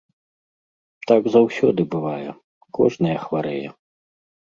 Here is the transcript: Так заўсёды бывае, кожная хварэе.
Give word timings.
Так 1.11 1.23
заўсёды 1.35 1.81
бывае, 1.93 2.29
кожная 2.81 3.17
хварэе. 3.25 3.69